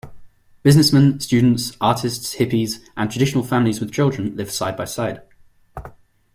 [0.63, 5.21] Businessmen, students, artists, hippies and traditional families with children live side-by-side.